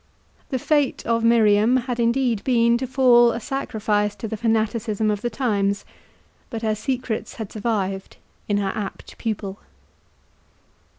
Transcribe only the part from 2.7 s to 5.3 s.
to fall a sacrifice to the fanaticism of the